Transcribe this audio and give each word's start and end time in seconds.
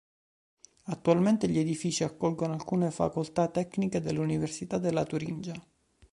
Attualmente 0.85 1.47
gli 1.47 1.59
edifici 1.59 2.03
accolgono 2.03 2.53
alcune 2.53 2.89
facoltà 2.89 3.47
tecniche 3.49 4.01
dell'Università 4.01 4.79
della 4.79 5.05
Turingia. 5.05 5.53